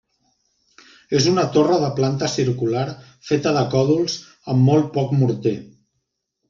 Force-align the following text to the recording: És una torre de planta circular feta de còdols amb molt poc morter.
És 1.19 1.27
una 1.31 1.43
torre 1.57 1.77
de 1.83 1.91
planta 2.01 2.31
circular 2.37 2.87
feta 3.29 3.55
de 3.61 3.67
còdols 3.77 4.19
amb 4.57 4.69
molt 4.73 4.93
poc 4.99 5.19
morter. 5.23 5.59